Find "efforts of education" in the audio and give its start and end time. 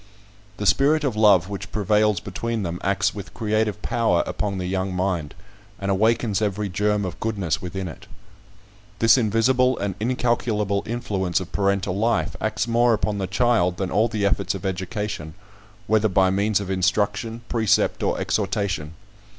14.25-15.35